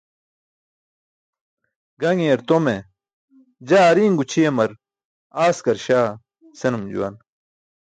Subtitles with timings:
[2.01, 2.75] Gaṅiyar tome,
[3.67, 4.71] "jaa ari̇n gućʰiyamar
[5.45, 6.09] askarśaa"
[6.59, 7.15] senum juwan.